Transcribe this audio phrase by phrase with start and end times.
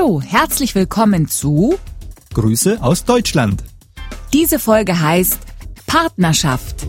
[0.00, 1.78] Hallo, herzlich willkommen zu
[2.32, 3.62] Grüße aus Deutschland.
[4.32, 5.38] Diese Folge heißt
[5.86, 6.86] Partnerschaft.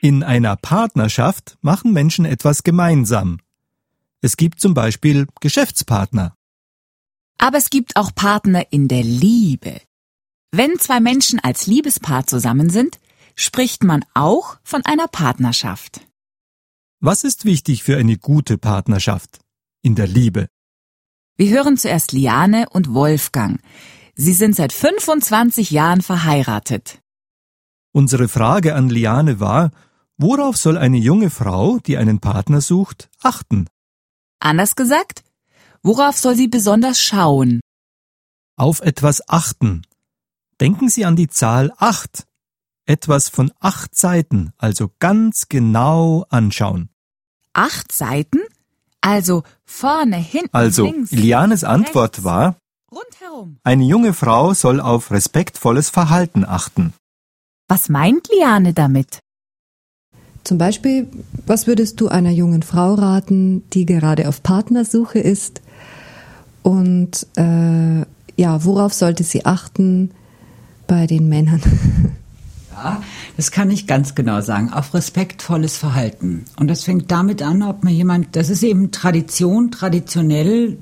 [0.00, 3.40] In einer Partnerschaft machen Menschen etwas gemeinsam.
[4.20, 6.36] Es gibt zum Beispiel Geschäftspartner.
[7.36, 9.80] Aber es gibt auch Partner in der Liebe.
[10.52, 13.00] Wenn zwei Menschen als Liebespaar zusammen sind,
[13.34, 16.02] spricht man auch von einer Partnerschaft.
[17.04, 19.40] Was ist wichtig für eine gute Partnerschaft?
[19.82, 20.46] In der Liebe.
[21.36, 23.60] Wir hören zuerst Liane und Wolfgang.
[24.14, 27.00] Sie sind seit 25 Jahren verheiratet.
[27.90, 29.72] Unsere Frage an Liane war,
[30.16, 33.66] worauf soll eine junge Frau, die einen Partner sucht, achten?
[34.38, 35.24] Anders gesagt,
[35.82, 37.58] worauf soll sie besonders schauen?
[38.54, 39.82] Auf etwas achten.
[40.60, 42.28] Denken Sie an die Zahl acht.
[42.86, 46.91] Etwas von acht Seiten, also ganz genau anschauen.
[47.52, 48.38] Acht Seiten?
[49.00, 52.56] Also vorne, hinten, Also, links, Lianes Antwort rechts, war,
[52.92, 53.58] rundherum.
[53.64, 56.92] eine junge Frau soll auf respektvolles Verhalten achten.
[57.68, 59.18] Was meint Liane damit?
[60.44, 61.08] Zum Beispiel,
[61.46, 65.62] was würdest du einer jungen Frau raten, die gerade auf Partnersuche ist?
[66.62, 68.00] Und äh,
[68.36, 70.12] ja, worauf sollte sie achten
[70.86, 71.60] bei den Männern?
[72.72, 73.02] Ja,
[73.36, 74.72] das kann ich ganz genau sagen.
[74.72, 76.44] Auf respektvolles Verhalten.
[76.58, 80.78] Und das fängt damit an, ob mir jemand, das ist eben Tradition, traditionell,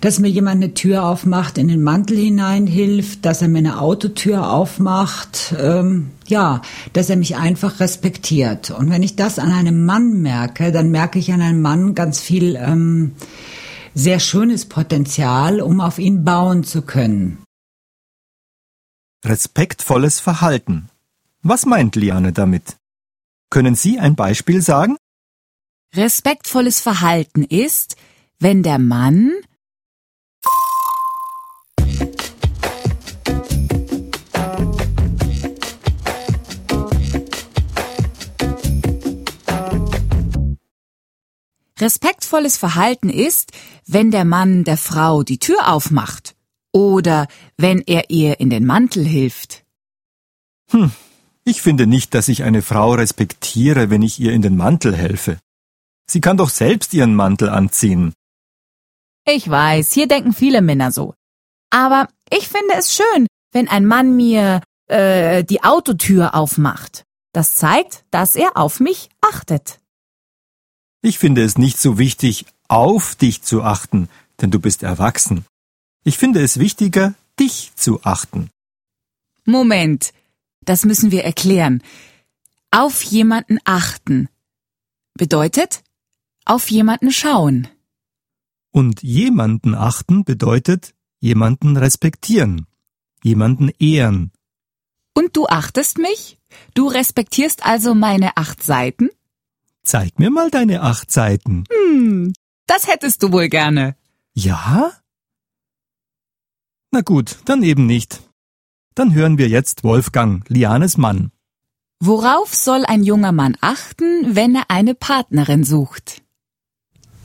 [0.00, 4.50] dass mir jemand eine Tür aufmacht, in den Mantel hineinhilft, dass er mir eine Autotür
[4.50, 8.70] aufmacht, ähm, ja, dass er mich einfach respektiert.
[8.70, 12.20] Und wenn ich das an einem Mann merke, dann merke ich an einem Mann ganz
[12.20, 13.12] viel ähm,
[13.94, 17.43] sehr schönes Potenzial, um auf ihn bauen zu können.
[19.26, 20.90] Respektvolles Verhalten.
[21.40, 22.76] Was meint Liane damit?
[23.48, 24.98] Können Sie ein Beispiel sagen?
[25.94, 27.96] Respektvolles Verhalten ist,
[28.38, 29.32] wenn der Mann
[41.80, 43.52] Respektvolles Verhalten ist,
[43.86, 46.33] wenn der Mann der Frau die Tür aufmacht
[46.74, 49.64] oder wenn er ihr in den Mantel hilft.
[50.70, 50.90] Hm,
[51.44, 55.38] ich finde nicht, dass ich eine Frau respektiere, wenn ich ihr in den Mantel helfe.
[56.06, 58.12] Sie kann doch selbst ihren Mantel anziehen.
[59.26, 61.14] Ich weiß, hier denken viele Männer so.
[61.70, 67.04] Aber ich finde es schön, wenn ein Mann mir äh, die Autotür aufmacht.
[67.32, 69.80] Das zeigt, dass er auf mich achtet.
[71.02, 74.08] Ich finde es nicht so wichtig, auf dich zu achten,
[74.40, 75.44] denn du bist erwachsen.
[76.04, 78.50] Ich finde es wichtiger, dich zu achten.
[79.46, 80.12] Moment,
[80.60, 81.82] das müssen wir erklären.
[82.70, 84.28] Auf jemanden achten
[85.14, 85.82] bedeutet
[86.44, 87.68] auf jemanden schauen.
[88.70, 92.66] Und jemanden achten bedeutet jemanden respektieren,
[93.22, 94.32] jemanden ehren.
[95.14, 96.38] Und du achtest mich?
[96.74, 99.08] Du respektierst also meine acht Seiten?
[99.84, 101.64] Zeig mir mal deine acht Seiten.
[101.70, 102.32] Hm,
[102.66, 103.96] das hättest du wohl gerne.
[104.34, 104.92] Ja?
[106.94, 108.22] Na gut, dann eben nicht.
[108.94, 111.32] Dann hören wir jetzt Wolfgang, Lianes Mann.
[111.98, 116.22] Worauf soll ein junger Mann achten, wenn er eine Partnerin sucht?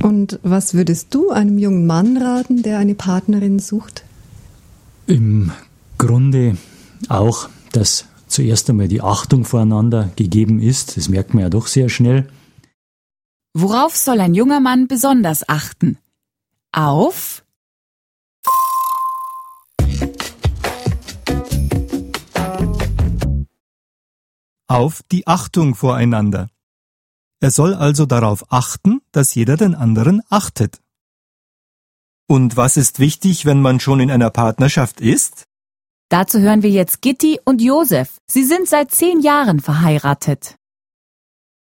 [0.00, 4.04] Und was würdest du einem jungen Mann raten, der eine Partnerin sucht?
[5.08, 5.50] Im
[5.98, 6.56] Grunde
[7.08, 10.96] auch, dass zuerst einmal die Achtung voreinander gegeben ist.
[10.96, 12.28] Das merkt man ja doch sehr schnell.
[13.52, 15.98] Worauf soll ein junger Mann besonders achten?
[16.70, 17.42] Auf
[24.68, 26.48] Auf die Achtung voreinander.
[27.40, 30.80] Er soll also darauf achten, dass jeder den anderen achtet.
[32.26, 35.44] Und was ist wichtig, wenn man schon in einer Partnerschaft ist?
[36.08, 38.18] Dazu hören wir jetzt Gitti und Josef.
[38.26, 40.56] Sie sind seit zehn Jahren verheiratet.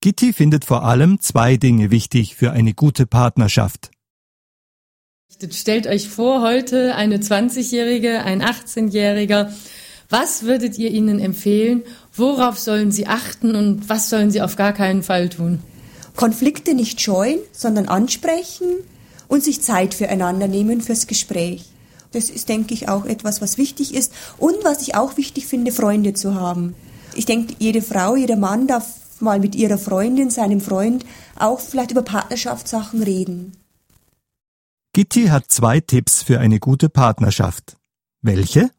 [0.00, 3.90] Gitti findet vor allem zwei Dinge wichtig für eine gute Partnerschaft.
[5.50, 9.52] Stellt euch vor, heute eine 20-Jährige, ein 18-Jähriger.
[10.16, 11.82] Was würdet ihr ihnen empfehlen?
[12.14, 15.58] Worauf sollen sie achten und was sollen sie auf gar keinen Fall tun?
[16.14, 18.76] Konflikte nicht scheuen, sondern ansprechen
[19.26, 21.64] und sich Zeit füreinander nehmen fürs Gespräch.
[22.12, 25.72] Das ist, denke ich, auch etwas, was wichtig ist und was ich auch wichtig finde,
[25.72, 26.76] Freunde zu haben.
[27.16, 28.86] Ich denke, jede Frau, jeder Mann darf
[29.18, 33.56] mal mit ihrer Freundin, seinem Freund auch vielleicht über Partnerschaftssachen reden.
[34.92, 37.76] Gitti hat zwei Tipps für eine gute Partnerschaft.
[38.22, 38.70] Welche?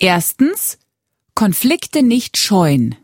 [0.00, 0.78] Erstens,
[1.34, 2.94] Konflikte nicht scheuen.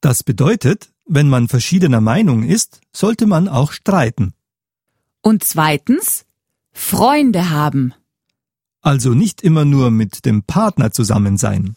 [0.00, 4.32] Das bedeutet, wenn man verschiedener Meinung ist, sollte man auch streiten.
[5.20, 6.24] Und zweitens,
[6.72, 7.92] Freunde haben.
[8.80, 11.76] Also nicht immer nur mit dem Partner zusammen sein.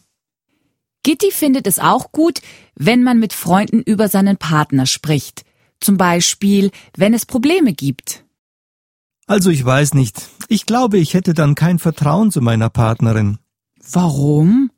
[1.03, 2.41] Gitti findet es auch gut,
[2.75, 5.43] wenn man mit Freunden über seinen Partner spricht.
[5.81, 8.23] Zum Beispiel, wenn es Probleme gibt.
[9.27, 13.37] Also ich weiß nicht, ich glaube, ich hätte dann kein Vertrauen zu meiner Partnerin.
[13.91, 14.71] Warum?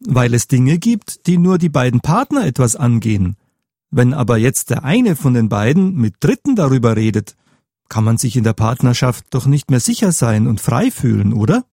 [0.00, 3.36] Weil es Dinge gibt, die nur die beiden Partner etwas angehen.
[3.90, 7.36] Wenn aber jetzt der eine von den beiden mit Dritten darüber redet,
[7.88, 11.66] kann man sich in der Partnerschaft doch nicht mehr sicher sein und frei fühlen, oder?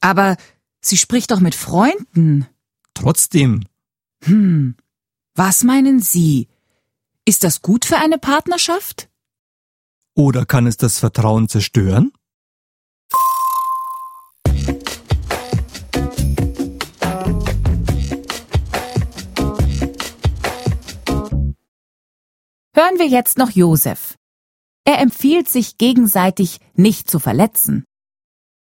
[0.00, 0.36] Aber
[0.80, 2.46] sie spricht doch mit Freunden.
[2.94, 3.64] Trotzdem.
[4.24, 4.76] Hm.
[5.34, 6.48] Was meinen Sie?
[7.24, 9.08] Ist das gut für eine Partnerschaft?
[10.14, 12.12] Oder kann es das Vertrauen zerstören?
[22.84, 24.14] Hören wir jetzt noch Josef.
[24.84, 27.84] Er empfiehlt sich gegenseitig nicht zu verletzen.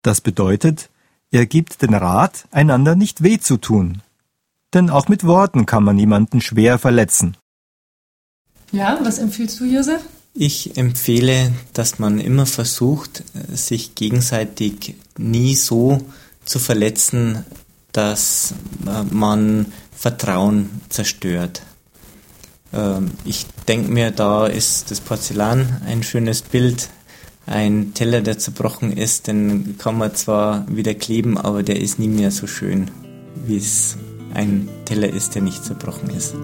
[0.03, 0.91] Das bedeutet,
[1.31, 4.03] er gibt den Rat, einander nicht weh zu tun.
[4.75, 7.35] Denn auch mit Worten kann man jemanden schwer verletzen.
[8.71, 10.03] Ja, was empfiehlst du, Josef?
[10.35, 15.99] Ich empfehle, dass man immer versucht, sich gegenseitig nie so
[16.45, 17.43] zu verletzen,
[17.91, 18.53] dass
[19.09, 21.63] man Vertrauen zerstört.
[22.73, 26.89] Ähm, ich denke mir, da ist das Porzellan ein schönes Bild.
[27.45, 32.07] Ein Teller, der zerbrochen ist, den kann man zwar wieder kleben, aber der ist nie
[32.07, 32.91] mehr so schön,
[33.45, 33.97] wie es
[34.33, 36.35] ein Teller ist, der nicht zerbrochen ist.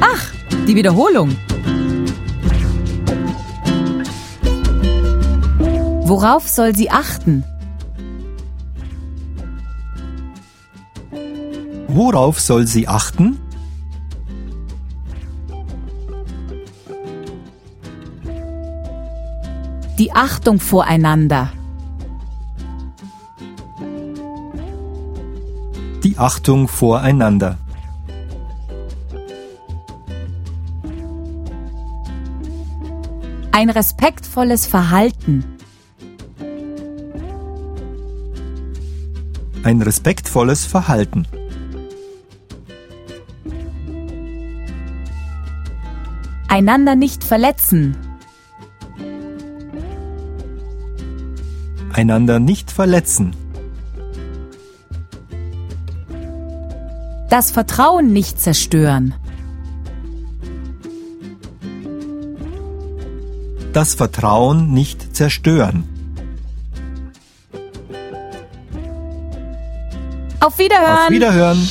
[0.00, 0.32] Ach,
[0.66, 1.36] die Wiederholung.
[6.12, 7.42] Worauf soll sie achten?
[11.88, 13.38] Worauf soll sie achten?
[19.98, 21.50] Die Achtung voreinander.
[26.04, 27.56] Die Achtung voreinander.
[33.52, 35.51] Ein respektvolles Verhalten.
[39.64, 41.26] Ein respektvolles Verhalten.
[46.48, 47.96] Einander nicht verletzen.
[51.92, 53.36] Einander nicht verletzen.
[57.30, 59.14] Das Vertrauen nicht zerstören.
[63.72, 65.91] Das Vertrauen nicht zerstören.
[70.42, 70.98] Auf Wiederhören.
[70.98, 71.68] Auf Wiederhören.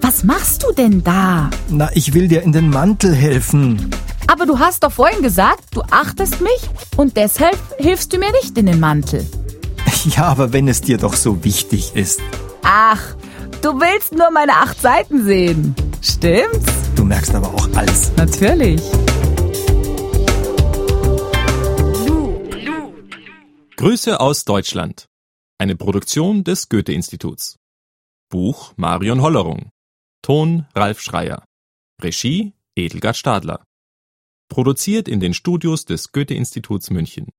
[0.00, 1.50] Was machst du denn da?
[1.68, 3.90] Na, ich will dir in den Mantel helfen.
[4.26, 8.58] Aber du hast doch vorhin gesagt, du achtest mich und deshalb hilfst du mir nicht
[8.58, 9.24] in den Mantel.
[10.04, 12.20] Ja, aber wenn es dir doch so wichtig ist.
[12.62, 13.00] Ach,
[13.62, 15.74] du willst nur meine acht Seiten sehen.
[16.02, 16.70] Stimmt's?
[16.94, 18.12] Du merkst aber auch alles.
[18.16, 18.82] Natürlich.
[23.76, 25.08] Grüße aus Deutschland.
[25.64, 27.56] Eine Produktion des Goethe-Instituts.
[28.28, 29.70] Buch Marion Hollerung.
[30.20, 31.42] Ton Ralf Schreier.
[32.02, 33.64] Regie Edelgard Stadler.
[34.50, 37.30] Produziert in den Studios des Goethe-Instituts München.